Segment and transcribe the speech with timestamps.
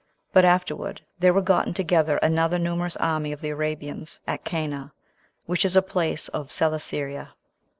[0.33, 4.93] But afterward there were gotten together another numerous army of the Arabians, at Cana,
[5.45, 7.33] which is a place of Celesyria.